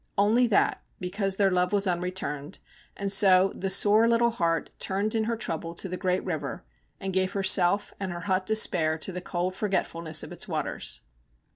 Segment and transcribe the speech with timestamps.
[0.17, 2.57] Only that, because their love was unreturned;
[2.97, 6.63] and so the sore little heart turned in her trouble to the great river,
[6.99, 11.01] and gave herself and her hot despair to the cold forgetfulness of its waters.